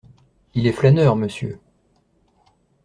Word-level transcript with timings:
Il 0.55 0.65
est 0.65 0.71
flâneur, 0.71 1.15
monsieur… 1.15 1.59